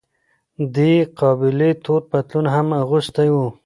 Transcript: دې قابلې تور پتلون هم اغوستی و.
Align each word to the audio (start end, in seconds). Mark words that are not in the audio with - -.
دې 0.75 0.93
قابلې 1.19 1.71
تور 1.83 2.01
پتلون 2.09 2.45
هم 2.55 2.67
اغوستی 2.81 3.29
و. 3.31 3.35